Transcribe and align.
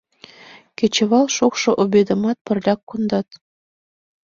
Кечывал 0.77 1.25
шокшо 1.35 1.71
обедымат 1.83 2.37
пырляк 2.45 2.79
кондат. 2.89 3.27